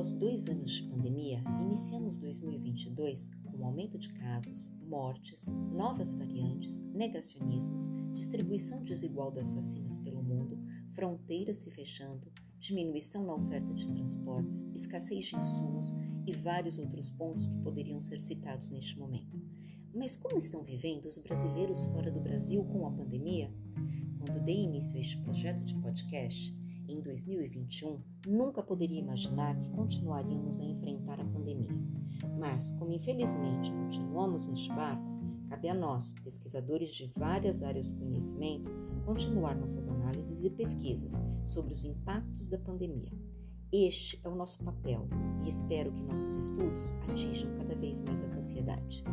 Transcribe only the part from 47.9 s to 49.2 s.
mais a sociedade.